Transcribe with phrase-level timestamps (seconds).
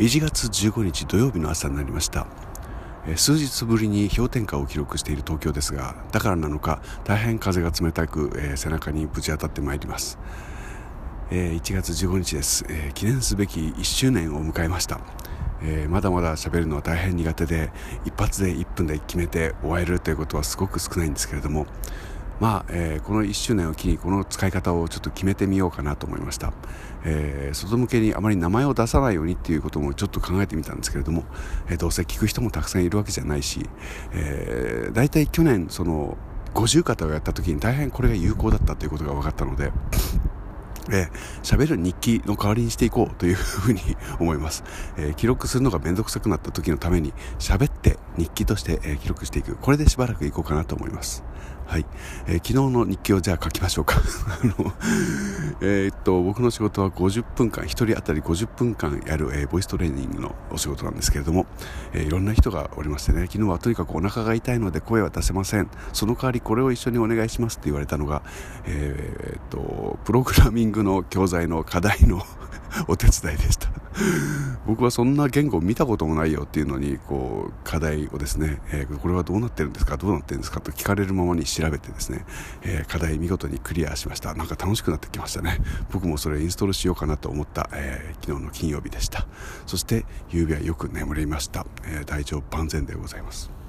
[0.00, 2.26] 1月15日土曜日の朝になりました。
[3.16, 10.18] 数日ぶりに氷点下を記録している東京ですがだからなのか大変風が冷たく、えー、背中にぶち当たってまいります、
[11.30, 15.00] えー、1月15日です、えー、記念すべき1周年を迎えました、
[15.62, 17.72] えまだまだ喋るのは大変苦手で
[18.04, 21.66] 一発で1分で決めて終えるということはすごく少ないんですけれども
[22.40, 26.52] まあ、えー、この1周年を機にこの使い方をちょっと決めてみようかなと思いました、
[27.04, 31.24] えー、外向けにあまり名前を出さないようにっていうこともちょっと考えてみたんですけれども、
[31.68, 33.60] えー、どうせ聞く人もたくさんいるわけじゃないし、
[34.12, 36.16] えー、大体去年その
[36.54, 39.70] 五十肩をやった時に大変これが有効だったということが分かったので
[40.90, 41.08] え
[41.42, 43.80] 喋る日記の代わりにしていこうというふうに
[44.18, 44.64] 思います、
[44.96, 49.56] えー、記録するのがめんどくさくなった時のために喋って日記として、えー、記録していく。
[49.56, 51.24] これでしばらくいこうかなと思います。
[51.70, 51.86] はい、
[52.26, 54.02] えー、昨日の日記をじゃあ書きましょうか。
[54.42, 54.72] あの、
[55.60, 61.46] えー、っと僕の仕事は50分間1人当たり50分間やる、え、ボイストレーニングのお仕事なんですけれども、
[61.92, 65.70] え、いろんな人がおりましてね昨日はとにかくお腹が痛いので声は出せません。
[65.92, 68.22] その代わりこれを一緒にお願いしますって言われたのが、
[68.64, 72.22] え、っとプログラミングの教材の課題の
[72.88, 73.68] お手伝いでした。
[74.66, 82.24] 僕はそんな言語見たこともないよっていうのにこう課題をですね、えー、これはどうなってるんですかどうなってるんですかと聞かれるままに調べてですね、
[82.62, 84.34] えー、課題見事にクリアしました。
[84.34, 85.58] なんか楽しくなってきましたね。
[85.90, 89.26] 僕もそれインストールしようかなと思った、えー、昨日の金曜日でした。
[89.66, 93.59] そして夕べはよく眠れました、え大丈夫万全でございます。